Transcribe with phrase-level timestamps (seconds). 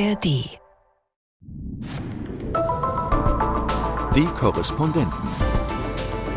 [0.00, 0.24] ARD.
[4.14, 5.28] Die Korrespondenten.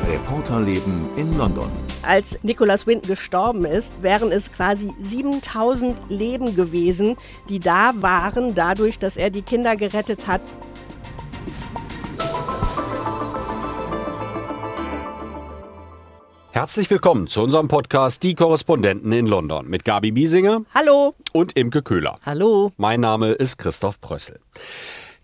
[0.06, 1.70] Reporterleben in London.
[2.02, 7.16] Als Nicholas Winton gestorben ist, wären es quasi 7000 Leben gewesen,
[7.48, 10.42] die da waren, dadurch, dass er die Kinder gerettet hat.
[16.64, 21.14] Herzlich willkommen zu unserem Podcast Die Korrespondenten in London mit Gabi Biesinger Hallo.
[21.34, 22.20] und Imke Köhler.
[22.26, 22.72] Hallo.
[22.78, 24.40] Mein Name ist Christoph Prössel.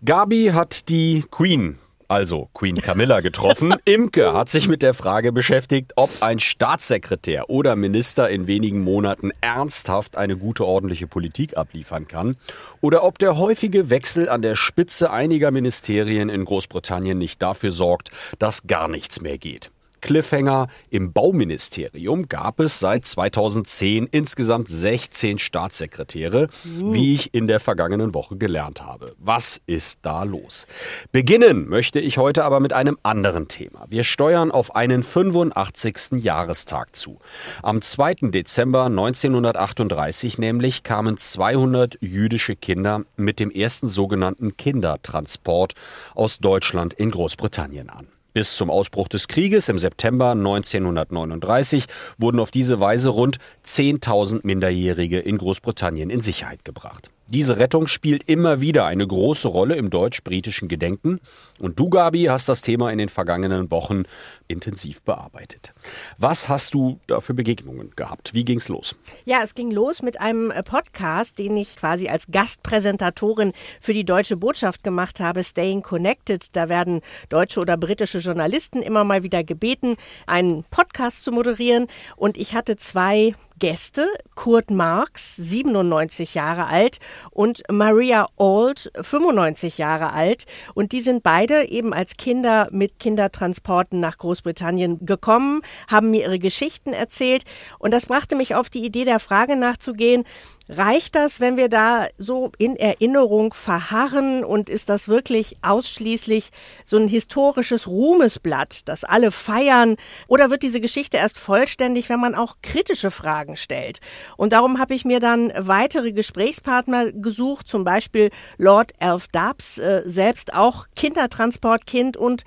[0.04, 1.78] Gabi hat die Queen,
[2.08, 3.74] also Queen Camilla, getroffen.
[3.86, 9.30] Imke hat sich mit der Frage beschäftigt, ob ein Staatssekretär oder Minister in wenigen Monaten
[9.40, 12.36] ernsthaft eine gute ordentliche Politik abliefern kann
[12.82, 18.10] oder ob der häufige Wechsel an der Spitze einiger Ministerien in Großbritannien nicht dafür sorgt,
[18.38, 19.70] dass gar nichts mehr geht.
[20.00, 20.68] Cliffhanger.
[20.90, 28.36] Im Bauministerium gab es seit 2010 insgesamt 16 Staatssekretäre, wie ich in der vergangenen Woche
[28.36, 29.14] gelernt habe.
[29.18, 30.66] Was ist da los?
[31.12, 33.86] Beginnen möchte ich heute aber mit einem anderen Thema.
[33.88, 36.22] Wir steuern auf einen 85.
[36.22, 37.18] Jahrestag zu.
[37.62, 38.30] Am 2.
[38.30, 45.74] Dezember 1938 nämlich kamen 200 jüdische Kinder mit dem ersten sogenannten Kindertransport
[46.14, 48.06] aus Deutschland in Großbritannien an.
[48.32, 51.86] Bis zum Ausbruch des Krieges im September 1939
[52.16, 57.10] wurden auf diese Weise rund 10.000 Minderjährige in Großbritannien in Sicherheit gebracht.
[57.26, 61.20] Diese Rettung spielt immer wieder eine große Rolle im deutsch-britischen Gedenken.
[61.60, 64.02] Und du, Gabi, hast das Thema in den vergangenen Wochen
[64.50, 65.72] intensiv bearbeitet.
[66.18, 68.34] Was hast du da für Begegnungen gehabt?
[68.34, 68.96] Wie ging's los?
[69.24, 74.04] Ja, es ging los mit einem äh, Podcast, den ich quasi als Gastpräsentatorin für die
[74.04, 76.54] deutsche Botschaft gemacht habe, Staying Connected.
[76.56, 81.86] Da werden deutsche oder britische Journalisten immer mal wieder gebeten, einen Podcast zu moderieren.
[82.16, 86.98] Und ich hatte zwei Gäste, Kurt Marx, 97 Jahre alt,
[87.30, 90.46] und Maria Auld, 95 Jahre alt.
[90.74, 96.38] Und die sind beide eben als Kinder mit Kindertransporten nach Großbritannien gekommen, haben mir ihre
[96.38, 97.44] Geschichten erzählt.
[97.78, 100.24] Und das brachte mich auf die Idee der Frage nachzugehen,
[100.72, 106.50] Reicht das, wenn wir da so in Erinnerung verharren und ist das wirklich ausschließlich
[106.84, 109.96] so ein historisches Ruhmesblatt, das alle feiern?
[110.28, 113.98] Oder wird diese Geschichte erst vollständig, wenn man auch kritische Fragen stellt?
[114.36, 120.02] Und darum habe ich mir dann weitere Gesprächspartner gesucht, zum Beispiel Lord Elf Dubs, äh,
[120.04, 122.44] selbst auch Kindertransportkind und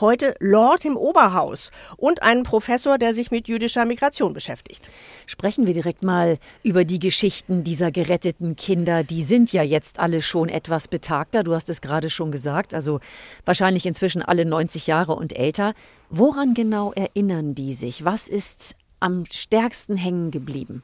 [0.00, 4.90] heute Lord im Oberhaus und einen Professor, der sich mit jüdischer Migration beschäftigt.
[5.26, 9.04] Sprechen wir direkt mal über die Geschichten dieser geretteten Kinder.
[9.04, 11.42] Die sind ja jetzt alle schon etwas betagter.
[11.42, 12.74] Du hast es gerade schon gesagt.
[12.74, 13.00] Also
[13.44, 15.74] wahrscheinlich inzwischen alle 90 Jahre und älter.
[16.10, 18.04] Woran genau erinnern die sich?
[18.04, 20.82] Was ist am stärksten hängen geblieben?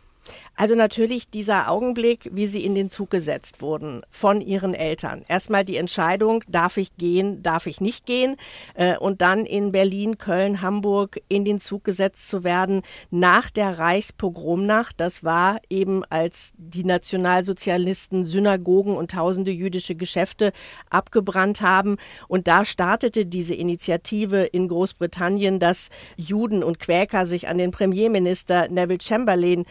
[0.56, 5.24] Also natürlich dieser Augenblick, wie sie in den Zug gesetzt wurden von ihren Eltern.
[5.26, 8.36] Erstmal die Entscheidung, darf ich gehen, darf ich nicht gehen.
[8.74, 13.78] Äh, und dann in Berlin, Köln, Hamburg in den Zug gesetzt zu werden nach der
[13.78, 15.00] Reichspogromnacht.
[15.00, 20.52] Das war eben, als die Nationalsozialisten Synagogen und tausende jüdische Geschäfte
[20.90, 21.96] abgebrannt haben.
[22.28, 28.68] Und da startete diese Initiative in Großbritannien, dass Juden und Quäker sich an den Premierminister
[28.68, 29.64] Neville Chamberlain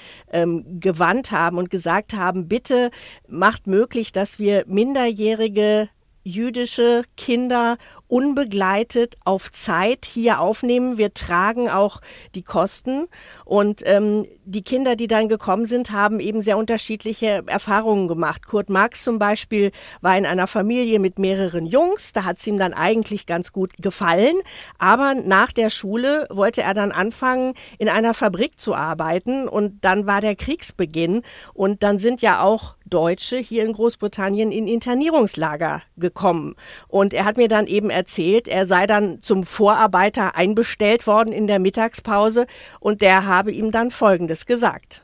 [0.50, 2.92] ähm, gewandt haben und gesagt haben, bitte
[3.28, 5.90] macht möglich, dass wir minderjährige
[6.24, 7.78] jüdische Kinder
[8.10, 10.98] unbegleitet auf Zeit hier aufnehmen.
[10.98, 12.02] Wir tragen auch
[12.36, 13.08] die Kosten.
[13.46, 18.48] Und ähm, die Kinder, die dann gekommen sind, haben eben sehr unterschiedliche Erfahrungen gemacht.
[18.48, 19.72] Kurt Marx zum Beispiel
[20.02, 22.12] war in einer Familie mit mehreren Jungs.
[22.12, 24.36] Da hat es ihm dann eigentlich ganz gut gefallen.
[24.80, 29.48] Aber nach der Schule wollte er dann anfangen, in einer Fabrik zu arbeiten.
[29.48, 31.22] Und dann war der Kriegsbeginn.
[31.54, 36.56] Und dann sind ja auch Deutsche hier in Großbritannien in Internierungslager gekommen.
[36.88, 41.48] Und er hat mir dann eben erzählt, er sei dann zum Vorarbeiter einbestellt worden in
[41.48, 42.46] der Mittagspause
[42.80, 45.04] und der habe ihm dann Folgendes gesagt.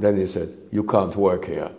[0.00, 1.70] Then he said, you can't work here.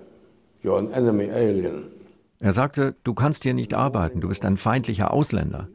[0.63, 1.91] You're an enemy alien.
[2.39, 5.67] Er sagte, du kannst hier nicht arbeiten, du bist ein feindlicher Ausländer.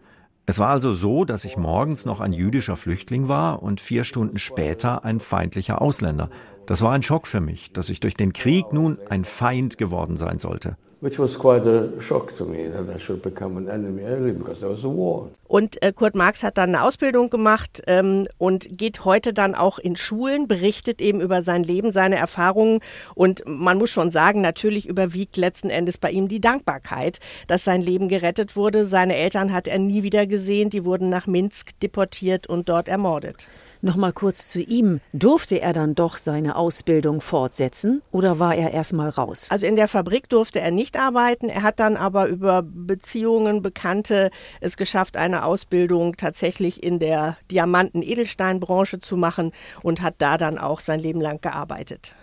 [0.46, 4.38] Es war also so, dass ich morgens noch ein jüdischer Flüchtling war und vier Stunden
[4.38, 6.28] später ein feindlicher Ausländer.
[6.66, 10.16] Das war ein Schock für mich, dass ich durch den Krieg nun ein Feind geworden
[10.16, 10.76] sein sollte.
[11.02, 14.60] Which was quite a shock to me that I should become an enemy alien because
[14.60, 15.30] there was a war.
[15.48, 19.78] Und äh, Kurt Marx hat dann eine Ausbildung gemacht ähm, und geht heute dann auch
[19.78, 22.80] in Schulen, berichtet eben über sein Leben, seine Erfahrungen.
[23.14, 27.80] Und man muss schon sagen, natürlich überwiegt letzten Endes bei ihm die Dankbarkeit, dass sein
[27.80, 28.84] Leben gerettet wurde.
[28.84, 30.68] Seine Eltern hat er nie wieder gesehen.
[30.68, 33.48] Die wurden nach Minsk deportiert und dort ermordet.
[33.82, 35.00] Nochmal kurz zu ihm.
[35.14, 39.46] Durfte er dann doch seine Ausbildung fortsetzen oder war er erstmal raus?
[39.50, 41.48] Also in der Fabrik durfte er nicht arbeiten.
[41.48, 44.30] Er hat dann aber über Beziehungen, Bekannte
[44.60, 49.52] es geschafft, eine Ausbildung tatsächlich in der Diamanten-Edelsteinbranche zu machen
[49.82, 52.14] und hat da dann auch sein Leben lang gearbeitet.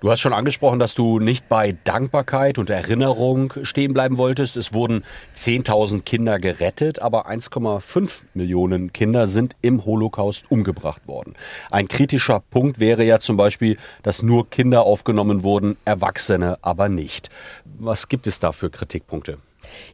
[0.00, 4.56] Du hast schon angesprochen, dass du nicht bei Dankbarkeit und Erinnerung stehen bleiben wolltest.
[4.56, 5.04] Es wurden
[5.34, 11.34] 10.000 Kinder gerettet, aber 1,5 Millionen Kinder sind im Holocaust umgebracht worden.
[11.70, 17.30] Ein kritischer Punkt wäre ja zum Beispiel, dass nur Kinder aufgenommen wurden, Erwachsene aber nicht.
[17.64, 19.38] Was gibt es da für Kritikpunkte?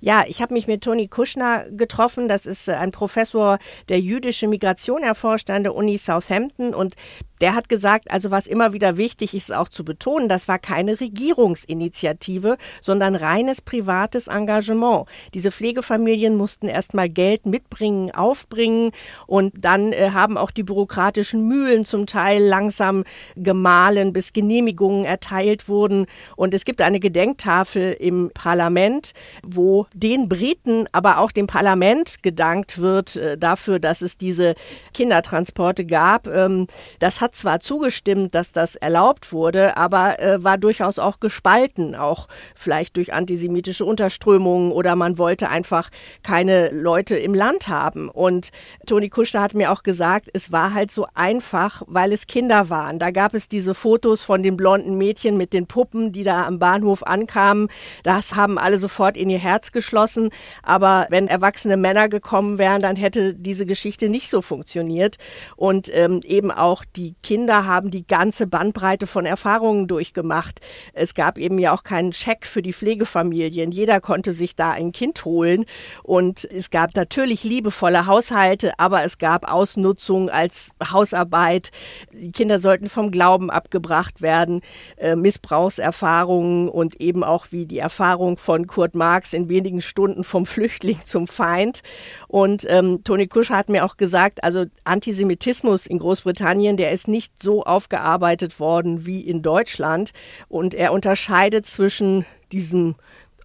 [0.01, 2.29] Ja, ich habe mich mit Toni Kuschner getroffen.
[2.29, 3.59] Das ist äh, ein Professor,
[3.89, 6.75] der jüdische Migration erforscht an der Uni Southampton.
[6.75, 6.97] Und
[7.43, 11.01] der hat gesagt, also was immer wieder wichtig ist auch zu betonen, das war keine
[11.01, 15.07] Regierungsinitiative, sondern reines privates Engagement.
[15.35, 18.93] Diese Pflegefamilien mussten erstmal Geld mitbringen, aufbringen
[19.27, 23.03] und dann äh, haben auch die bürokratischen Mühlen zum Teil langsam
[23.35, 26.07] gemahlen, bis Genehmigungen erteilt wurden.
[26.37, 29.15] Und es gibt eine Gedenktafel im Parlament,
[29.45, 29.62] wo
[29.93, 34.55] den Briten, aber auch dem Parlament gedankt wird äh, dafür, dass es diese
[34.95, 36.29] Kindertransporte gab.
[36.29, 36.69] Ähm,
[37.01, 41.95] das hat hat zwar zugestimmt, dass das erlaubt wurde, aber äh, war durchaus auch gespalten,
[41.95, 45.89] auch vielleicht durch antisemitische Unterströmungen oder man wollte einfach
[46.23, 48.11] keine Leute im Land haben.
[48.11, 48.51] Und
[48.87, 52.99] Toni Kuschner hat mir auch gesagt, es war halt so einfach, weil es Kinder waren.
[52.99, 56.59] Da gab es diese Fotos von den blonden Mädchen mit den Puppen, die da am
[56.59, 57.69] Bahnhof ankamen.
[58.03, 60.31] Das haben alle sofort in ihr Herz geschlossen.
[60.63, 65.17] Aber wenn erwachsene Männer gekommen wären, dann hätte diese Geschichte nicht so funktioniert.
[65.57, 70.61] Und ähm, eben auch die Kinder haben die ganze Bandbreite von Erfahrungen durchgemacht.
[70.93, 73.71] Es gab eben ja auch keinen Scheck für die Pflegefamilien.
[73.71, 75.67] Jeder konnte sich da ein Kind holen.
[76.03, 81.71] Und es gab natürlich liebevolle Haushalte, aber es gab Ausnutzung als Hausarbeit.
[82.13, 84.63] Die Kinder sollten vom Glauben abgebracht werden,
[84.97, 90.47] äh, Missbrauchserfahrungen und eben auch wie die Erfahrung von Kurt Marx in wenigen Stunden vom
[90.47, 91.83] Flüchtling zum Feind.
[92.29, 97.43] Und ähm, Toni Kusch hat mir auch gesagt, also Antisemitismus in Großbritannien, der ist nicht
[97.43, 100.13] so aufgearbeitet worden wie in Deutschland.
[100.49, 102.95] Und er unterscheidet zwischen diesem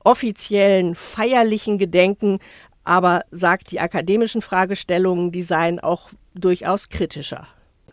[0.03, 2.39] offiziellen, feierlichen Gedenken,
[2.83, 7.47] aber sagt, die akademischen Fragestellungen, die seien auch durchaus kritischer.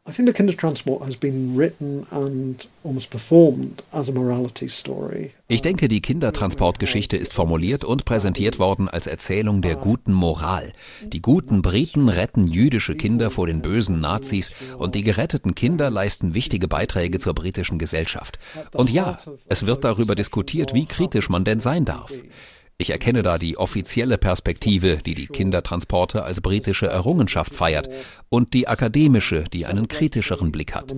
[0.06, 5.30] I think the Kindertransport has been written and almost performed as a morality story.
[5.48, 10.74] Ich denke, die Kindertransportgeschichte ist formuliert und präsentiert worden als Erzählung der guten Moral.
[11.06, 16.34] Die guten Briten retten jüdische Kinder vor den bösen Nazis und die geretteten Kinder leisten
[16.34, 18.38] wichtige Beiträge zur britischen Gesellschaft.
[18.74, 19.16] Und ja,
[19.46, 22.12] es wird darüber diskutiert, wie kritisch man denn sein darf.
[22.76, 27.88] Ich erkenne da die offizielle Perspektive, die die Kindertransporte als britische Errungenschaft feiert,
[28.30, 30.92] und die akademische, die einen kritischeren Blick hat.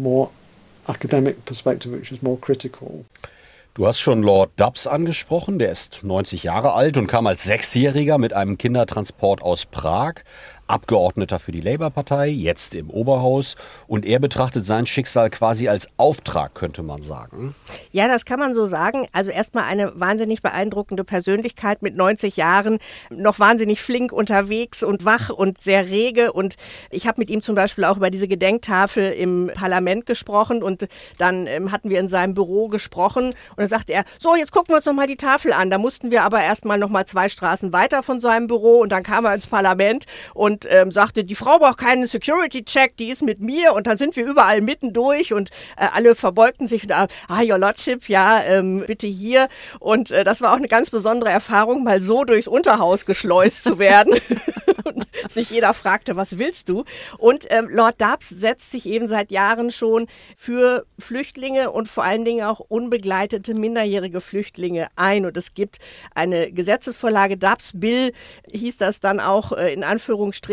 [3.74, 8.16] Du hast schon Lord Dubs angesprochen, der ist 90 Jahre alt und kam als Sechsjähriger
[8.16, 10.22] mit einem Kindertransport aus Prag.
[10.68, 13.56] Abgeordneter für die Labour-Partei, jetzt im Oberhaus.
[13.86, 17.54] Und er betrachtet sein Schicksal quasi als Auftrag, könnte man sagen.
[17.92, 19.06] Ja, das kann man so sagen.
[19.12, 22.78] Also erstmal eine wahnsinnig beeindruckende Persönlichkeit mit 90 Jahren,
[23.10, 26.32] noch wahnsinnig flink unterwegs und wach und sehr rege.
[26.32, 26.56] Und
[26.90, 30.88] ich habe mit ihm zum Beispiel auch über diese Gedenktafel im Parlament gesprochen und
[31.18, 34.70] dann ähm, hatten wir in seinem Büro gesprochen und dann sagte er, so, jetzt gucken
[34.70, 35.70] wir uns nochmal die Tafel an.
[35.70, 39.24] Da mussten wir aber erstmal nochmal zwei Straßen weiter von seinem Büro und dann kam
[39.24, 43.40] er ins Parlament und und ähm, sagte, die Frau braucht keinen Security-Check, die ist mit
[43.40, 47.08] mir und dann sind wir überall mittendurch und äh, alle verbeugten sich und ah,
[47.42, 49.48] Your Lordship, ja, ähm, bitte hier.
[49.80, 53.78] Und äh, das war auch eine ganz besondere Erfahrung, mal so durchs Unterhaus geschleust zu
[53.78, 54.14] werden.
[54.84, 56.84] und sich jeder fragte, was willst du?
[57.18, 62.24] Und ähm, Lord Dubs setzt sich eben seit Jahren schon für Flüchtlinge und vor allen
[62.24, 65.26] Dingen auch unbegleitete minderjährige Flüchtlinge ein.
[65.26, 65.78] Und es gibt
[66.14, 68.12] eine Gesetzesvorlage, Dubs Bill
[68.50, 70.45] hieß das dann auch äh, in Anführungsstrichen,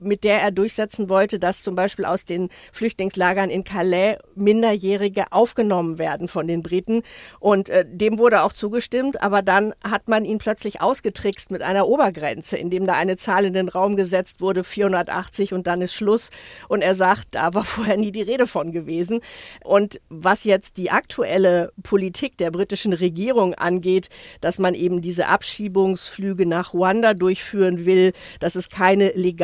[0.00, 5.98] mit der er durchsetzen wollte, dass zum Beispiel aus den Flüchtlingslagern in Calais Minderjährige aufgenommen
[5.98, 7.02] werden von den Briten.
[7.40, 11.88] Und äh, dem wurde auch zugestimmt, aber dann hat man ihn plötzlich ausgetrickst mit einer
[11.88, 16.30] Obergrenze, indem da eine Zahl in den Raum gesetzt wurde, 480 und dann ist Schluss.
[16.68, 19.20] Und er sagt, da war vorher nie die Rede von gewesen.
[19.64, 24.08] Und was jetzt die aktuelle Politik der britischen Regierung angeht,
[24.40, 29.37] dass man eben diese Abschiebungsflüge nach Ruanda durchführen will, dass es keine legale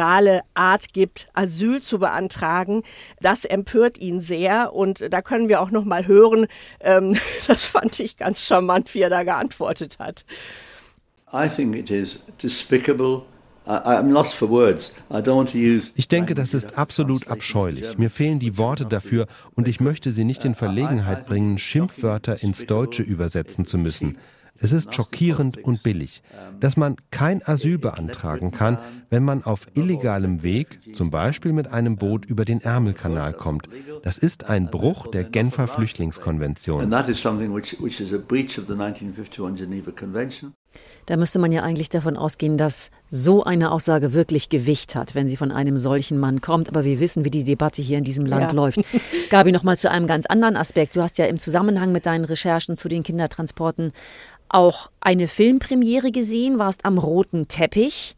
[0.54, 2.82] Art gibt, Asyl zu beantragen,
[3.20, 4.72] das empört ihn sehr.
[4.74, 6.46] Und da können wir auch noch mal hören,
[6.80, 10.24] ähm, das fand ich ganz charmant, wie er da geantwortet hat.
[11.32, 13.22] I think it is despicable
[15.94, 17.96] ich denke, das ist absolut abscheulich.
[17.96, 22.66] Mir fehlen die Worte dafür und ich möchte Sie nicht in Verlegenheit bringen, Schimpfwörter ins
[22.66, 24.18] Deutsche übersetzen zu müssen.
[24.58, 26.23] Es ist schockierend und billig,
[26.61, 28.78] dass man kein Asyl beantragen kann,
[29.11, 33.68] wenn man auf illegalem Weg, zum Beispiel mit einem Boot über den Ärmelkanal kommt.
[34.02, 36.90] Das ist ein Bruch der Genfer Flüchtlingskonvention.
[41.06, 45.28] Da müsste man ja eigentlich davon ausgehen, dass so eine Aussage wirklich Gewicht hat, wenn
[45.28, 46.68] sie von einem solchen Mann kommt.
[46.68, 48.56] Aber wir wissen, wie die Debatte hier in diesem Land ja.
[48.56, 48.80] läuft.
[49.30, 50.96] Gabi, noch mal zu einem ganz anderen Aspekt.
[50.96, 53.92] Du hast ja im Zusammenhang mit deinen Recherchen zu den Kindertransporten
[54.48, 58.16] auch eine Filmpremiere gesehen, warst am roten Teppich.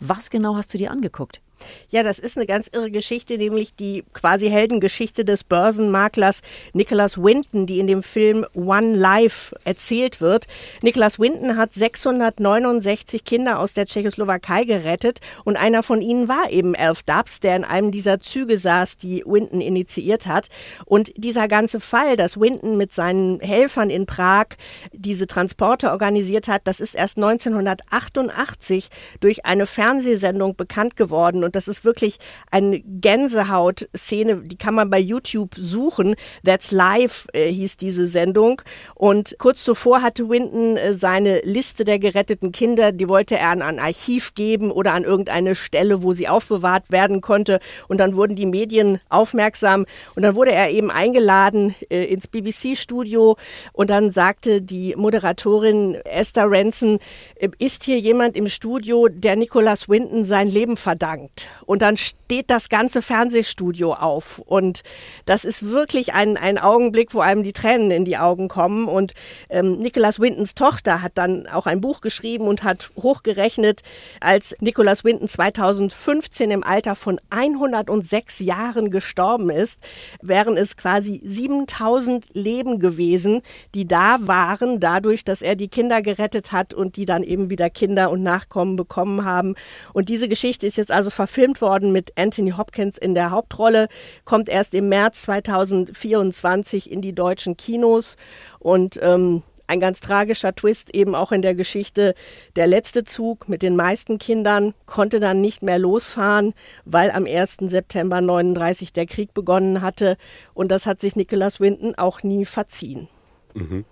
[0.00, 1.40] Was genau hast du dir angeguckt?
[1.88, 6.42] Ja, das ist eine ganz irre Geschichte, nämlich die quasi Heldengeschichte des Börsenmaklers
[6.72, 10.46] Nicholas Winton, die in dem Film One Life erzählt wird.
[10.82, 16.74] Nicholas Winton hat 669 Kinder aus der Tschechoslowakei gerettet und einer von ihnen war eben
[16.74, 20.48] Elf Dubs, der in einem dieser Züge saß, die Winton initiiert hat.
[20.84, 24.46] Und dieser ganze Fall, dass Winton mit seinen Helfern in Prag
[24.92, 28.88] diese Transporte organisiert hat, das ist erst 1988
[29.20, 32.18] durch eine Fernsehsendung bekannt geworden und das ist wirklich
[32.50, 36.14] eine Gänsehaut-Szene, die kann man bei YouTube suchen.
[36.44, 38.62] That's Live äh, hieß diese Sendung.
[38.94, 43.62] Und kurz zuvor hatte Winton äh, seine Liste der geretteten Kinder, die wollte er an
[43.62, 47.60] ein Archiv geben oder an irgendeine Stelle, wo sie aufbewahrt werden konnte.
[47.88, 53.36] Und dann wurden die Medien aufmerksam und dann wurde er eben eingeladen äh, ins BBC-Studio
[53.72, 56.98] und dann sagte die Moderatorin Esther Ranson,
[57.36, 61.33] äh, ist hier jemand im Studio, der Nicholas Winton sein Leben verdankt?
[61.66, 64.38] Und dann steht das ganze Fernsehstudio auf.
[64.38, 64.82] Und
[65.26, 68.86] das ist wirklich ein, ein Augenblick, wo einem die Tränen in die Augen kommen.
[68.88, 69.14] Und
[69.48, 73.82] ähm, Nicholas Wintons Tochter hat dann auch ein Buch geschrieben und hat hochgerechnet,
[74.20, 79.80] als Nicholas Winton 2015 im Alter von 106 Jahren gestorben ist,
[80.22, 83.42] wären es quasi 7000 Leben gewesen,
[83.74, 87.70] die da waren, dadurch, dass er die Kinder gerettet hat und die dann eben wieder
[87.70, 89.54] Kinder und Nachkommen bekommen haben.
[89.92, 93.88] Und diese Geschichte ist jetzt also verfilmt worden mit Anthony Hopkins in der Hauptrolle,
[94.26, 98.18] kommt erst im März 2024 in die deutschen Kinos
[98.58, 102.14] und ähm, ein ganz tragischer Twist eben auch in der Geschichte.
[102.56, 106.52] Der letzte Zug mit den meisten Kindern konnte dann nicht mehr losfahren,
[106.84, 107.56] weil am 1.
[107.62, 110.18] September 39 der Krieg begonnen hatte.
[110.52, 113.08] Und das hat sich Nicholas Winton auch nie verziehen.
[113.54, 113.86] Mhm.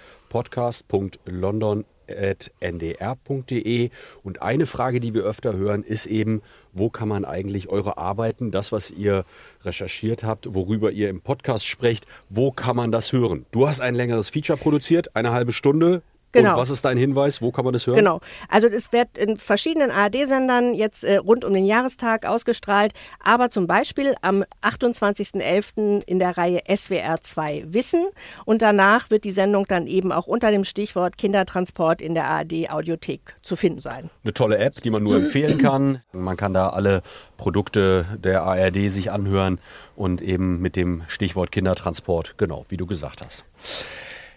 [2.11, 3.91] podcast.london.ndr.de.
[4.23, 8.51] Und eine Frage, die wir öfter hören, ist eben, wo kann man eigentlich eure Arbeiten,
[8.51, 9.25] das, was ihr
[9.65, 13.47] recherchiert habt, worüber ihr im Podcast sprecht, wo kann man das hören?
[13.51, 16.03] Du hast ein längeres Feature produziert, eine halbe Stunde.
[16.33, 16.53] Genau.
[16.53, 17.43] Und was ist dein Hinweis?
[17.43, 17.97] Wo kann man das hören?
[17.97, 18.21] Genau.
[18.49, 23.67] Also es wird in verschiedenen ARD-Sendern jetzt äh, rund um den Jahrestag ausgestrahlt, aber zum
[23.67, 26.05] Beispiel am 28.11.
[26.07, 28.07] in der Reihe SWR 2 Wissen
[28.45, 32.71] und danach wird die Sendung dann eben auch unter dem Stichwort Kindertransport in der ARD
[32.71, 34.11] Audiothek zu finden sein.
[34.23, 36.03] Eine tolle App, die man nur empfehlen kann.
[36.13, 37.03] Man kann da alle
[37.37, 39.59] Produkte der ARD sich anhören
[39.97, 43.45] und eben mit dem Stichwort Kindertransport, genau, wie du gesagt hast.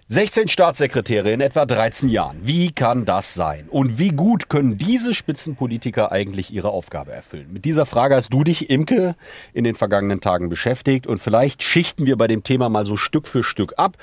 [0.07, 2.37] 16 Staatssekretäre in etwa 13 Jahren.
[2.43, 3.67] Wie kann das sein?
[3.69, 7.47] Und wie gut können diese Spitzenpolitiker eigentlich ihre Aufgabe erfüllen?
[7.53, 9.15] Mit dieser Frage hast du dich, Imke,
[9.53, 13.29] in den vergangenen Tagen beschäftigt und vielleicht schichten wir bei dem Thema mal so Stück
[13.29, 13.95] für Stück ab.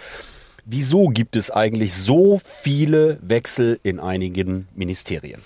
[0.65, 5.43] Wieso gibt es eigentlich so viele Wechsel in einigen Ministerien?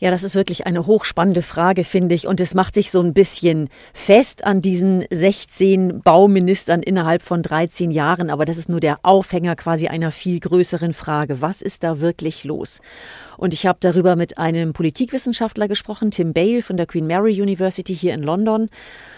[0.00, 2.26] Ja, das ist wirklich eine hochspannende Frage, finde ich.
[2.26, 7.92] Und es macht sich so ein bisschen fest an diesen 16 Bauministern innerhalb von 13
[7.92, 8.28] Jahren.
[8.28, 11.40] Aber das ist nur der Aufhänger quasi einer viel größeren Frage.
[11.40, 12.80] Was ist da wirklich los?
[13.36, 17.94] Und ich habe darüber mit einem Politikwissenschaftler gesprochen, Tim Bale von der Queen Mary University
[17.94, 18.70] hier in London.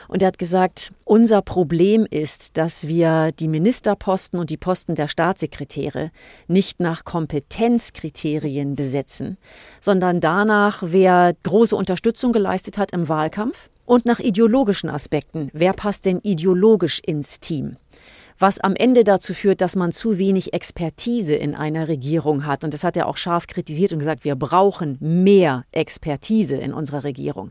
[0.08, 5.08] Und er hat gesagt, unser Problem ist, dass wir die Ministerposten und die Posten der
[5.08, 6.10] Staatssekretäre
[6.48, 9.36] nicht nach Kompetenzkriterien besetzen,
[9.80, 15.48] sondern danach, wer große Unterstützung geleistet hat im Wahlkampf und nach ideologischen Aspekten.
[15.52, 17.76] Wer passt denn ideologisch ins Team?
[18.38, 22.64] Was am Ende dazu führt, dass man zu wenig Expertise in einer Regierung hat.
[22.64, 27.04] Und das hat er auch scharf kritisiert und gesagt, wir brauchen mehr Expertise in unserer
[27.04, 27.50] Regierung.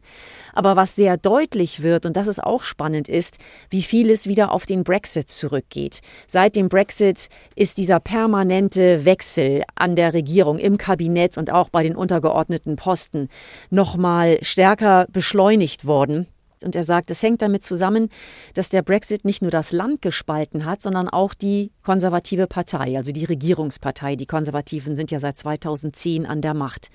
[0.53, 3.37] Aber was sehr deutlich wird, und das ist auch spannend, ist,
[3.69, 6.01] wie vieles wieder auf den Brexit zurückgeht.
[6.27, 11.83] Seit dem Brexit ist dieser permanente Wechsel an der Regierung, im Kabinett und auch bei
[11.83, 13.29] den untergeordneten Posten
[13.69, 16.27] nochmal stärker beschleunigt worden.
[16.63, 18.09] Und er sagt, es hängt damit zusammen,
[18.53, 23.11] dass der Brexit nicht nur das Land gespalten hat, sondern auch die konservative Partei, also
[23.11, 24.15] die Regierungspartei.
[24.15, 26.89] Die Konservativen sind ja seit 2010 an der Macht.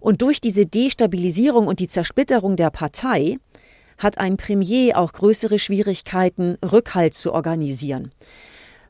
[0.00, 3.38] Und durch diese Destabilisierung und die Zersplitterung der Partei
[3.98, 8.12] hat ein Premier auch größere Schwierigkeiten, Rückhalt zu organisieren.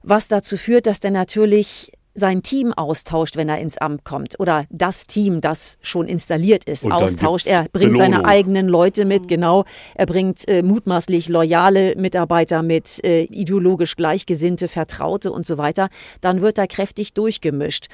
[0.02, 4.64] Was dazu führt, dass der natürlich sein Team austauscht, wenn er ins Amt kommt oder
[4.70, 7.46] das Team, das schon installiert ist, Und austauscht.
[7.46, 7.98] Er bringt Belohnung.
[7.98, 9.64] seine eigenen Leute mit, genau.
[9.94, 15.88] Er bringt äh, mutmaßlich loyale Mitarbeiter mit, äh, ideologisch gleichgesinnte, Vertraute und so weiter.
[16.20, 17.86] Dann wird er kräftig durchgemischt.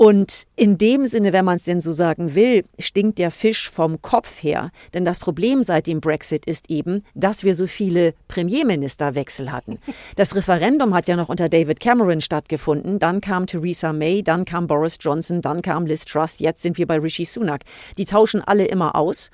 [0.00, 4.00] Und in dem Sinne, wenn man es denn so sagen will, stinkt der Fisch vom
[4.00, 4.70] Kopf her.
[4.94, 9.78] Denn das Problem seit dem Brexit ist eben, dass wir so viele Premierministerwechsel hatten.
[10.16, 12.98] Das Referendum hat ja noch unter David Cameron stattgefunden.
[12.98, 16.38] Dann kam Theresa May, dann kam Boris Johnson, dann kam Liz Truss.
[16.38, 17.60] Jetzt sind wir bei Rishi Sunak.
[17.98, 19.30] Die tauschen alle immer aus.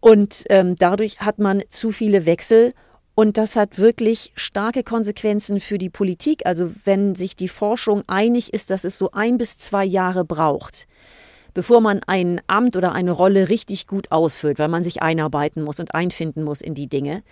[0.00, 2.72] Und ähm, dadurch hat man zu viele Wechsel
[3.18, 6.46] und das hat wirklich starke Konsequenzen für die Politik.
[6.46, 10.86] Also wenn sich die Forschung einig ist, dass es so ein bis zwei Jahre braucht,
[11.52, 15.80] bevor man ein Amt oder eine Rolle richtig gut ausfüllt, weil man sich einarbeiten muss
[15.80, 17.24] und einfinden muss in die Dinge.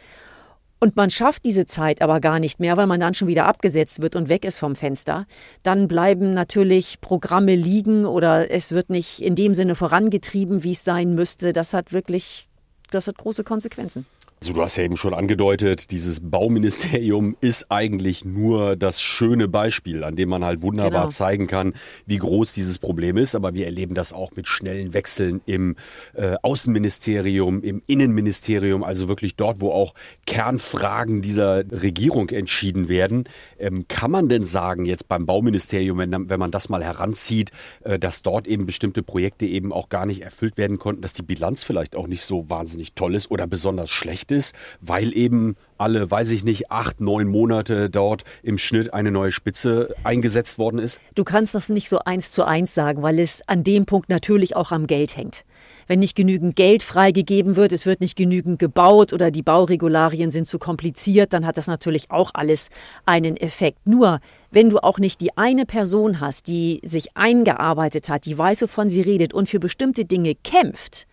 [0.81, 4.03] Und man schafft diese Zeit aber gar nicht mehr, weil man dann schon wieder abgesetzt
[4.03, 5.25] wird und weg ist vom Fenster.
[5.63, 10.83] Dann bleiben natürlich Programme liegen oder es wird nicht in dem Sinne vorangetrieben, wie es
[10.83, 11.53] sein müsste.
[11.53, 12.49] Das hat wirklich,
[12.91, 14.05] das hat große Konsequenzen.
[14.39, 20.05] Also du hast ja eben schon angedeutet, dieses Bauministerium ist eigentlich nur das schöne Beispiel,
[20.05, 21.09] an dem man halt wunderbar genau.
[21.09, 21.73] zeigen kann,
[22.05, 23.35] wie groß dieses Problem ist.
[23.35, 25.77] Aber wir erleben das auch mit schnellen Wechseln im
[26.13, 29.95] äh, Außenministerium, im Innenministerium, also wirklich dort, wo auch
[30.27, 33.25] Kernfragen dieser Regierung entschieden werden.
[33.59, 37.53] Ähm, kann man denn sagen, jetzt beim Bauministerium, wenn, wenn man das mal heranzieht,
[37.85, 41.23] äh, dass dort eben bestimmte Projekte eben auch gar nicht erfüllt werden konnten, dass die
[41.23, 44.26] Bilanz vielleicht auch nicht so wahnsinnig toll ist oder besonders schlecht?
[44.27, 49.11] Schlecht ist, weil eben alle, weiß ich nicht, acht, neun Monate dort im Schnitt eine
[49.11, 50.99] neue Spitze eingesetzt worden ist?
[51.15, 54.57] Du kannst das nicht so eins zu eins sagen, weil es an dem Punkt natürlich
[54.57, 55.45] auch am Geld hängt.
[55.87, 60.47] Wenn nicht genügend Geld freigegeben wird, es wird nicht genügend gebaut oder die Bauregularien sind
[60.47, 62.71] zu kompliziert, dann hat das natürlich auch alles
[63.05, 63.87] einen Effekt.
[63.87, 68.63] Nur, wenn du auch nicht die eine Person hast, die sich eingearbeitet hat, die weiß,
[68.63, 71.07] wovon sie redet und für bestimmte Dinge kämpft,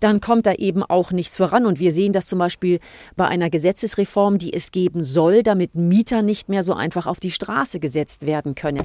[0.00, 1.66] dann kommt da eben auch nichts voran.
[1.66, 2.78] Und wir sehen das zum Beispiel
[3.16, 7.30] bei einer Gesetzesreform, die es geben soll, damit Mieter nicht mehr so einfach auf die
[7.30, 8.82] Straße gesetzt werden können.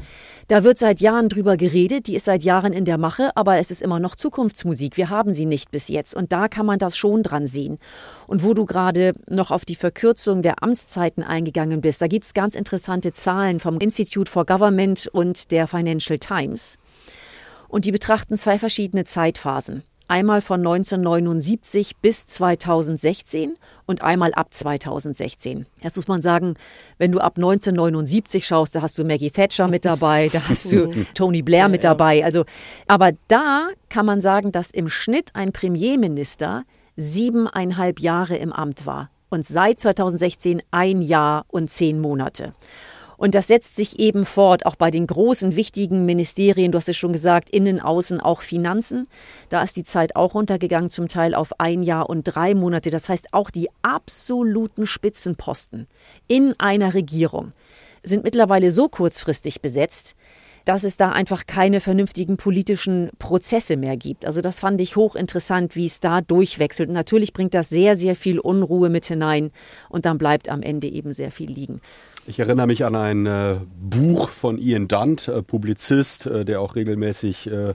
[0.48, 3.72] Da wird seit Jahren drüber geredet, die ist seit Jahren in der Mache, aber es
[3.72, 4.98] ist immer noch Zukunftsmusik.
[4.98, 6.16] Wir haben sie nicht bis jetzt.
[6.16, 7.80] Und da kann man das schon dran sehen.
[8.28, 12.34] Und wo du gerade noch auf die Verkürzung der Amtszeiten eingegangen bist, da gibt es
[12.34, 16.78] ganz interessante Zahlen vom Institute for Government und der Financial Times.
[17.68, 19.84] Und die betrachten zwei verschiedene Zeitphasen.
[20.10, 25.68] Einmal von 1979 bis 2016 und einmal ab 2016.
[25.84, 26.56] Jetzt muss man sagen,
[26.98, 30.90] wenn du ab 1979 schaust, da hast du Maggie Thatcher mit dabei, da hast du
[31.14, 32.26] Tony Blair mit dabei.
[32.26, 32.46] Also,
[32.88, 36.64] aber da kann man sagen, dass im Schnitt ein Premierminister
[36.96, 42.56] siebeneinhalb Jahre im Amt war und seit 2016 ein Jahr und zehn Monate.
[43.20, 46.96] Und das setzt sich eben fort, auch bei den großen, wichtigen Ministerien, du hast es
[46.96, 49.10] schon gesagt, Innen, Außen, auch Finanzen.
[49.50, 52.92] Da ist die Zeit auch runtergegangen, zum Teil auf ein Jahr und drei Monate.
[52.92, 55.88] Das heißt, auch die absoluten Spitzenposten
[56.30, 57.52] in einer Regierung
[58.04, 60.16] sind mittlerweile so kurzfristig besetzt,
[60.70, 64.28] dass es da einfach keine vernünftigen politischen Prozesse mehr gibt.
[64.28, 66.90] Also das fand ich hochinteressant, wie es da durchwechselt.
[66.90, 69.50] Und natürlich bringt das sehr, sehr viel Unruhe mit hinein
[69.90, 71.82] und dann bleibt am Ende eben sehr viel liegen.
[72.28, 76.76] Ich erinnere mich an ein äh, Buch von Ian Dunt, äh, Publizist, äh, der auch
[76.76, 77.74] regelmäßig äh,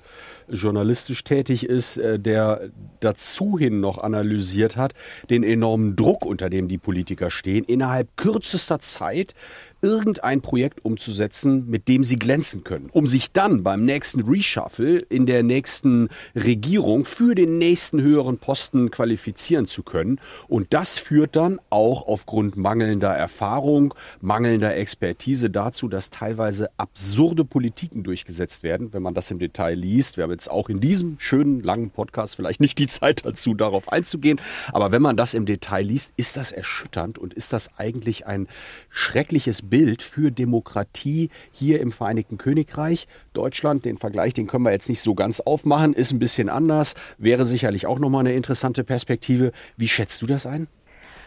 [0.49, 4.93] journalistisch tätig ist, äh, der dazu hin noch analysiert hat,
[5.29, 9.35] den enormen Druck, unter dem die Politiker stehen, innerhalb kürzester Zeit
[9.85, 15.27] irgendein Projekt umzusetzen, mit dem sie glänzen können, um sich dann beim nächsten Reshuffle in
[15.27, 20.21] der nächsten Regierung für den nächsten höheren Posten qualifizieren zu können.
[20.49, 23.93] Und das führt dann auch aufgrund mangelnder Erfahrung,
[24.23, 30.17] mangelnder Expertise dazu, dass teilweise absurde Politiken durchgesetzt werden, wenn man das im Detail liest.
[30.17, 33.93] Wir haben jetzt auch in diesem schönen langen Podcast vielleicht nicht die Zeit dazu, darauf
[33.93, 34.41] einzugehen.
[34.73, 38.49] Aber wenn man das im Detail liest, ist das erschütternd und ist das eigentlich ein
[38.89, 43.09] schreckliches Bild Bild für Demokratie hier im Vereinigten Königreich.
[43.33, 46.95] Deutschland, den Vergleich, den können wir jetzt nicht so ganz aufmachen, ist ein bisschen anders,
[47.19, 49.51] wäre sicherlich auch nochmal eine interessante Perspektive.
[49.77, 50.69] Wie schätzt du das ein?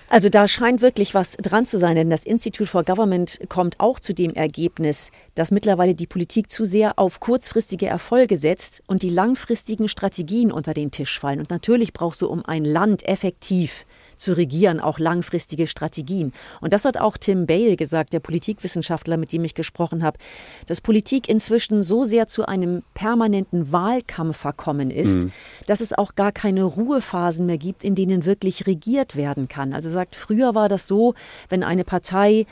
[0.10, 4.00] Also da scheint wirklich was dran zu sein, denn das Institute for Government kommt auch
[4.00, 9.10] zu dem Ergebnis, dass mittlerweile die Politik zu sehr auf kurzfristige Erfolge setzt und die
[9.10, 11.40] langfristigen Strategien unter den Tisch fallen.
[11.40, 13.86] Und natürlich brauchst du, um ein Land effektiv
[14.18, 16.34] zu regieren, auch langfristige Strategien.
[16.62, 20.18] Und das hat auch Tim Bale gesagt, der Politikwissenschaftler, mit dem ich gesprochen habe,
[20.66, 25.32] dass Politik inzwischen so sehr zu einem permanenten Wahlkampf verkommen ist, mhm.
[25.68, 29.74] dass es auch gar keine Ruhephasen mehr gibt, in denen wirklich regiert werden kann.
[29.74, 31.14] Also sagt, früher war das so,
[31.50, 32.46] wenn eine Partei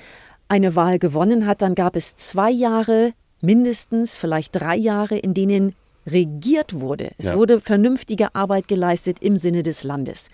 [0.48, 5.74] eine Wahl gewonnen hat, dann gab es zwei Jahre mindestens, vielleicht drei Jahre, in denen
[6.08, 7.12] regiert wurde.
[7.18, 7.36] Es ja.
[7.36, 10.30] wurde vernünftige Arbeit geleistet im Sinne des Landes.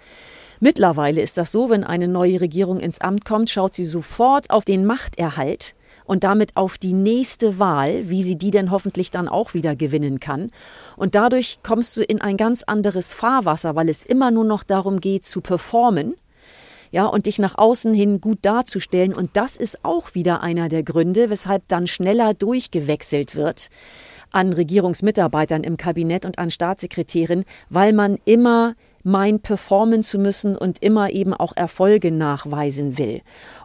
[0.64, 4.64] Mittlerweile ist das so, wenn eine neue Regierung ins Amt kommt, schaut sie sofort auf
[4.64, 5.74] den Machterhalt
[6.06, 10.20] und damit auf die nächste Wahl, wie sie die denn hoffentlich dann auch wieder gewinnen
[10.20, 10.52] kann.
[10.98, 15.00] Und dadurch kommst du in ein ganz anderes Fahrwasser, weil es immer nur noch darum
[15.00, 16.14] geht zu performen
[16.92, 19.16] ja, und dich nach außen hin gut darzustellen.
[19.16, 23.70] Und das ist auch wieder einer der Gründe, weshalb dann schneller durchgewechselt wird
[24.32, 30.84] an Regierungsmitarbeitern im Kabinett und an Staatssekretären, weil man immer meint, performen zu müssen und
[30.84, 33.22] immer eben auch Erfolge nachweisen will.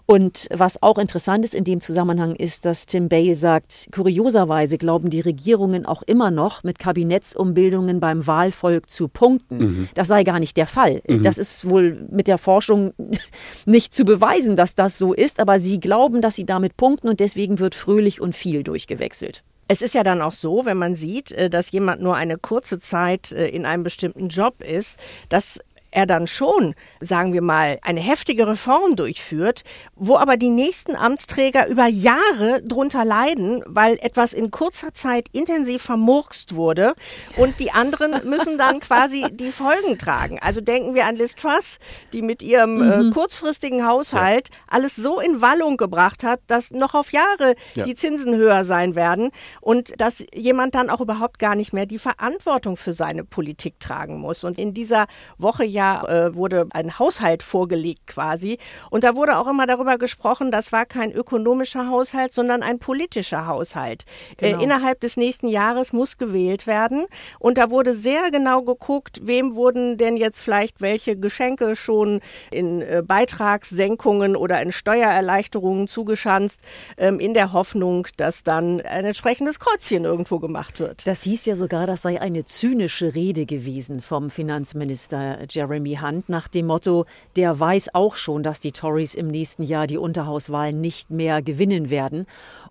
[0.06, 5.10] Und was auch interessant ist in dem Zusammenhang ist, dass Tim Bale sagt, kurioserweise glauben
[5.10, 9.58] die Regierungen auch immer noch, mit Kabinettsumbildungen beim Wahlvolk zu punkten.
[9.58, 9.88] Mhm.
[9.94, 11.02] Das sei gar nicht der Fall.
[11.08, 11.24] Mhm.
[11.24, 12.92] Das ist wohl mit der Forschung
[13.66, 17.18] nicht zu beweisen, dass das so ist, aber sie glauben, dass sie damit punkten und
[17.18, 19.42] deswegen wird fröhlich und viel durchgewechselt.
[19.68, 22.78] Es ist ja dann auch so, wenn man sieht, äh, dass jemand nur eine kurze
[22.78, 24.98] Zeit äh, in einem bestimmten Job ist,
[25.28, 29.62] dass er dann schon, sagen wir mal, eine heftige Reform durchführt,
[29.94, 35.82] wo aber die nächsten Amtsträger über Jahre drunter leiden, weil etwas in kurzer Zeit intensiv
[35.82, 36.94] vermurkst wurde
[37.36, 40.38] und die anderen müssen dann quasi die Folgen tragen.
[40.40, 41.78] Also denken wir an Liz Truss,
[42.12, 43.12] die mit ihrem äh, mhm.
[43.12, 47.84] kurzfristigen Haushalt alles so in Wallung gebracht hat, dass noch auf Jahre ja.
[47.84, 51.98] die Zinsen höher sein werden und dass jemand dann auch überhaupt gar nicht mehr die
[51.98, 54.44] Verantwortung für seine Politik tragen muss.
[54.44, 55.06] Und in dieser
[55.38, 58.58] Woche ja äh, wurde ein Haushalt vorgelegt quasi.
[58.90, 63.46] Und da wurde auch immer darüber gesprochen, das war kein ökonomischer Haushalt, sondern ein politischer
[63.46, 64.04] Haushalt.
[64.38, 64.60] Äh, genau.
[64.60, 67.06] Äh, innerhalb des nächsten Jahres muss gewählt werden.
[67.38, 72.82] Und da wurde sehr genau geguckt, wem wurden denn jetzt vielleicht welche Geschenke schon in
[72.82, 76.60] äh, Beitragssenkungen oder in Steuererleichterungen zugeschanzt,
[76.96, 81.06] ähm, in der Hoffnung, dass dann ein entsprechendes Kreuzchen irgendwo gemacht wird.
[81.06, 86.28] Das hieß ja sogar, das sei eine zynische Rede gewesen vom Finanzminister Jeremy Jeremy Hunt
[86.28, 90.80] nach dem Motto, der weiß auch schon, dass die Tories im nächsten Jahr die Unterhauswahlen
[90.80, 92.26] nicht mehr gewinnen werden.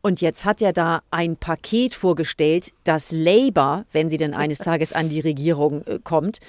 [0.06, 4.94] Und jetzt hat er da ein Paket vorgestellt, das Labour, wenn sie denn eines Tages
[4.94, 6.42] an die Regierung äh, kommt,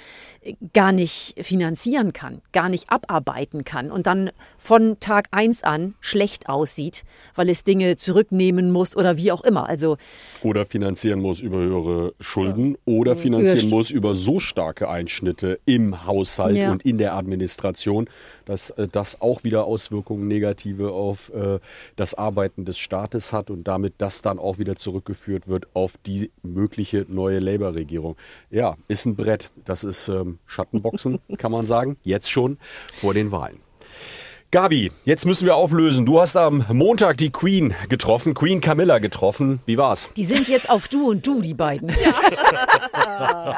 [0.74, 6.48] gar nicht finanzieren kann, gar nicht abarbeiten kann und dann von Tag eins an schlecht
[6.48, 9.68] aussieht, weil es Dinge zurücknehmen muss oder wie auch immer.
[9.68, 9.96] Also
[10.42, 12.76] oder finanzieren muss über höhere Schulden ja.
[12.84, 16.70] oder finanzieren muss über so starke Einschnitte im Haushalt ja.
[16.70, 18.08] und in der Administration,
[18.44, 21.58] dass äh, das auch wieder Auswirkungen negative auf äh,
[21.96, 26.30] das Arbeiten des Staates hat und damit das dann auch wieder zurückgeführt wird auf die
[26.42, 28.16] mögliche neue Labour-Regierung.
[28.50, 29.50] Ja, ist ein Brett.
[29.64, 32.58] Das ist ähm, Schattenboxen, kann man sagen, jetzt schon
[32.92, 33.65] vor den Wahlen.
[34.56, 36.06] Gabi, jetzt müssen wir auflösen.
[36.06, 39.60] Du hast am Montag die Queen getroffen, Queen Camilla getroffen.
[39.66, 40.08] Wie war's?
[40.16, 41.90] Die sind jetzt auf du und du, die beiden.
[41.90, 43.54] Ja.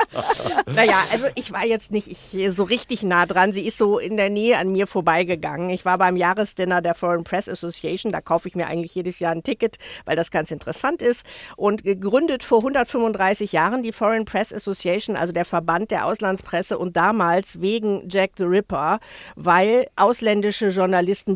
[0.67, 3.53] naja, also ich war jetzt nicht ich, so richtig nah dran.
[3.53, 5.71] Sie ist so in der Nähe an mir vorbeigegangen.
[5.71, 8.11] Ich war beim Jahresdinner der Foreign Press Association.
[8.11, 11.25] Da kaufe ich mir eigentlich jedes Jahr ein Ticket, weil das ganz interessant ist.
[11.57, 16.97] Und gegründet vor 135 Jahren die Foreign Press Association, also der Verband der Auslandspresse und
[16.97, 18.99] damals wegen Jack the Ripper,
[19.37, 20.88] weil ausländische Journalisten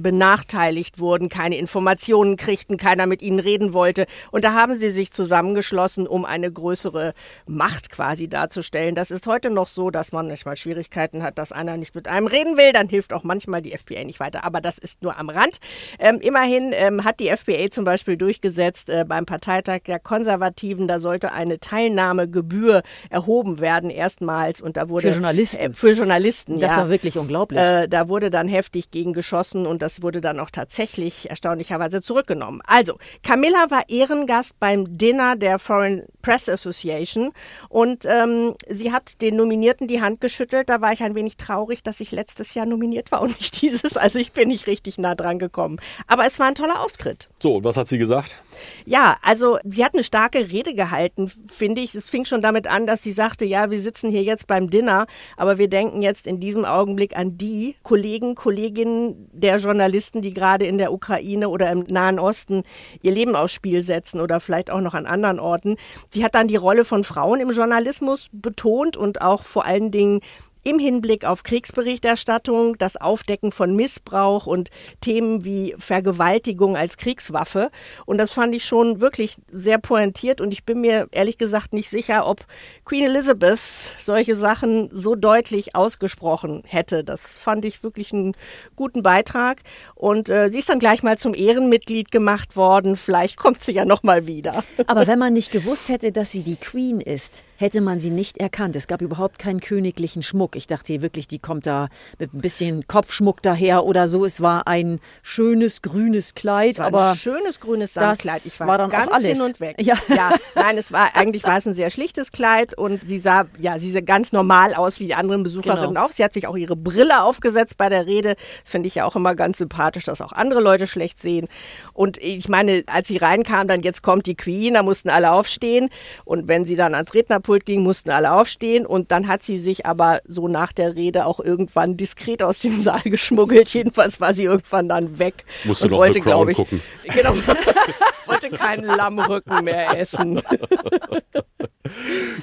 [0.03, 4.07] benachteiligt wurden, keine Informationen kriegten, keiner mit ihnen reden wollte.
[4.31, 7.15] Und da haben sie sich zusammengeschlossen, um eine größere
[7.47, 8.95] Macht quasi darzustellen.
[8.95, 12.27] Das ist heute noch so, dass man manchmal Schwierigkeiten hat, dass einer nicht mit einem
[12.27, 12.73] reden will.
[12.73, 14.45] Dann hilft auch manchmal die FPA nicht weiter.
[14.45, 15.59] Aber das ist nur am Rand.
[15.99, 20.99] Ähm, immerhin ähm, hat die FPA zum Beispiel durchgesetzt äh, beim Parteitag der Konservativen, da
[20.99, 24.61] sollte eine Teilnahmegebühr erhoben werden erstmals.
[24.61, 25.61] Und da wurde für Journalisten.
[25.61, 26.61] Äh, für Journalisten.
[26.61, 26.79] Das ja.
[26.79, 27.61] war wirklich unglaublich.
[27.61, 32.61] Äh, da wurde dann heftig gegen geschossen und das wurde dann auch tatsächlich erstaunlicherweise zurückgenommen.
[32.67, 37.33] Also, Camilla war Ehrengast beim Dinner der Foreign Press Association
[37.69, 40.69] und ähm, sie hat den Nominierten die Hand geschüttelt.
[40.69, 43.97] Da war ich ein wenig traurig, dass ich letztes Jahr nominiert war und nicht dieses.
[43.97, 45.79] Also ich bin nicht richtig nah dran gekommen.
[46.07, 47.31] Aber es war ein toller Auftritt.
[47.41, 48.37] So, und was hat sie gesagt?
[48.85, 51.95] Ja, also sie hat eine starke Rede gehalten, finde ich.
[51.95, 55.07] Es fing schon damit an, dass sie sagte, ja, wir sitzen hier jetzt beim Dinner,
[55.37, 60.67] aber wir denken jetzt in diesem Augenblick an die Kollegen, Kolleginnen der Journalisten, die gerade
[60.67, 62.63] in der Ukraine oder im Nahen Osten
[63.03, 65.77] ihr Leben aufs Spiel setzen oder vielleicht auch noch an anderen Orten.
[66.11, 70.21] Sie hat dann die Rolle von Frauen im Journalismus betont und auch vor allen Dingen
[70.65, 74.71] im Hinblick auf Kriegsberichterstattung, das Aufdecken von Missbrauch und
[75.01, 77.71] Themen wie Vergewaltigung als Kriegswaffe.
[78.07, 81.91] Und das fand ich schon wirklich sehr pointiert und ich bin mir ehrlich gesagt nicht
[81.91, 82.47] sicher, ob
[82.85, 87.05] Queen Elizabeth solche Sachen so deutlich ausgesprochen hätte.
[87.05, 88.37] Das fand ich wirklich einen
[88.77, 89.61] guten Beitrag.
[89.95, 92.97] Und äh, sie ist dann gleich mal zum Ehrenmitglied gemacht worden.
[92.97, 94.65] Vielleicht kommt sie ja noch mal wieder.
[94.87, 98.39] Aber wenn man nicht gewusst hätte, dass sie die Queen ist, hätte man sie nicht
[98.39, 98.77] erkannt.
[98.77, 100.57] Es gab überhaupt keinen königlichen Schmuck.
[100.57, 104.27] Ich dachte wirklich, die kommt da mit ein bisschen Kopfschmuck daher oder so.
[104.27, 108.45] Es war ein schönes grünes Kleid, aber ein schönes grünes Samtkleid.
[108.45, 109.39] Ich war, war dann ganz auch alles.
[109.39, 109.77] hin und weg.
[109.81, 109.97] Ja.
[110.09, 113.79] ja, nein, es war eigentlich war es ein sehr schlichtes Kleid und sie sah ja,
[113.79, 116.07] sie sah ganz normal aus wie die anderen Besucherinnen genau.
[116.07, 116.11] auch.
[116.11, 118.35] Sie hat sich auch ihre Brille aufgesetzt bei der Rede.
[118.63, 121.47] Das finde ich ja auch immer ganz sympathisch, dass auch andere Leute schlecht sehen.
[121.93, 125.91] Und ich meine, als sie reinkam, dann jetzt kommt die Queen, da mussten alle aufstehen
[126.25, 129.59] und wenn sie dann ans Rednerpult Rednerpult ging, mussten alle aufstehen und dann hat sie
[129.59, 133.69] sich aber so nach der Rede auch irgendwann diskret aus dem Saal geschmuggelt.
[133.71, 136.81] Jedenfalls war sie irgendwann dann weg Musste und wollte, glaube ich, gucken.
[137.05, 137.35] genau,
[138.27, 140.41] wollte keinen Lammrücken mehr essen.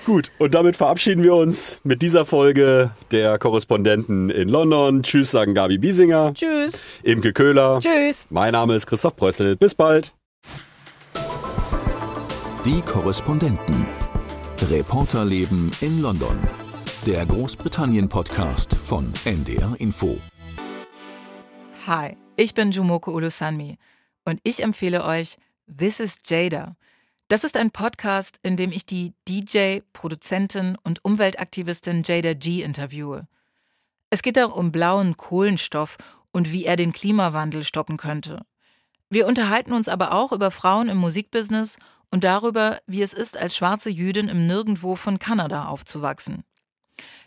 [0.06, 5.02] Gut, und damit verabschieden wir uns mit dieser Folge der Korrespondenten in London.
[5.02, 6.34] Tschüss, sagen Gabi Biesinger.
[6.34, 6.82] Tschüss.
[7.04, 7.80] Imke Köhler.
[7.80, 8.28] Tschüss.
[8.30, 9.56] Mein Name ist Christoph Brössel.
[9.56, 10.14] Bis bald.
[12.66, 13.88] Die Korrespondenten.
[14.62, 16.38] Reporterleben in London.
[17.06, 20.18] Der Großbritannien-Podcast von NDR Info.
[21.88, 23.78] Hi, ich bin Jumoko Ulusanmi
[24.26, 26.76] und ich empfehle euch This is Jada.
[27.30, 33.28] Das ist ein Podcast, in dem ich die DJ, Produzentin und Umweltaktivistin Jada G interviewe.
[34.10, 35.98] Es geht auch um blauen Kohlenstoff
[36.32, 38.42] und wie er den Klimawandel stoppen könnte.
[39.10, 41.78] Wir unterhalten uns aber auch über Frauen im Musikbusiness
[42.12, 46.44] und darüber, wie es ist, als schwarze Jüdin im Nirgendwo von Kanada aufzuwachsen.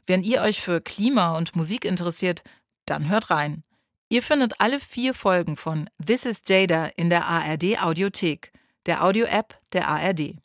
[0.06, 2.42] Wenn ihr euch für Klima und Musik interessiert,
[2.86, 3.62] dann hört rein.
[4.08, 8.52] Ihr findet alle vier Folgen von This is Jada in der ARD Audiothek,
[8.86, 10.36] der Audio-App der ARD.